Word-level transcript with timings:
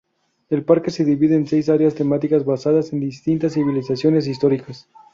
El 0.49 0.63
parque 0.65 0.89
se 0.89 1.05
divide 1.05 1.35
en 1.35 1.45
seis 1.45 1.69
áreas 1.69 1.93
temáticas 1.93 2.43
basadas 2.43 2.91
en 2.91 3.01
distintas 3.01 3.53
civilizaciones 3.53 4.25
históricas. 4.25 4.89